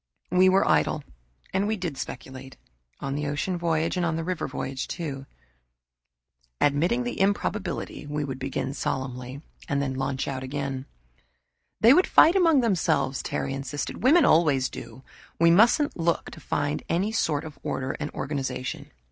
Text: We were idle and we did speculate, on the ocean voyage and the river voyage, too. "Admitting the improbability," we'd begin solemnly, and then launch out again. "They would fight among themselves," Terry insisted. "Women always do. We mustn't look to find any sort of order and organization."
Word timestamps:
We 0.31 0.49
were 0.49 0.67
idle 0.67 1.03
and 1.53 1.67
we 1.67 1.77
did 1.77 1.95
speculate, 1.95 2.57
on 3.01 3.13
the 3.13 3.27
ocean 3.27 3.55
voyage 3.55 3.97
and 3.97 4.17
the 4.17 4.23
river 4.23 4.47
voyage, 4.47 4.87
too. 4.87 5.27
"Admitting 6.59 7.03
the 7.03 7.21
improbability," 7.21 8.07
we'd 8.07 8.39
begin 8.39 8.73
solemnly, 8.73 9.43
and 9.69 9.79
then 9.79 9.93
launch 9.93 10.27
out 10.27 10.41
again. 10.41 10.87
"They 11.81 11.93
would 11.93 12.07
fight 12.07 12.35
among 12.35 12.61
themselves," 12.61 13.21
Terry 13.21 13.53
insisted. 13.53 14.01
"Women 14.01 14.25
always 14.25 14.69
do. 14.71 15.03
We 15.39 15.51
mustn't 15.51 15.95
look 15.95 16.31
to 16.31 16.39
find 16.39 16.81
any 16.89 17.11
sort 17.11 17.43
of 17.45 17.59
order 17.61 17.91
and 17.99 18.09
organization." 18.15 18.89